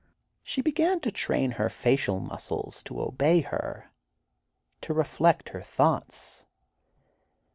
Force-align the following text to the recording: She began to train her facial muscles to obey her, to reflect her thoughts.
She 0.41 0.63
began 0.63 0.99
to 1.01 1.11
train 1.11 1.51
her 1.51 1.69
facial 1.69 2.19
muscles 2.19 2.81
to 2.85 2.99
obey 2.99 3.41
her, 3.41 3.91
to 4.81 4.95
reflect 4.95 5.49
her 5.49 5.61
thoughts. 5.61 6.43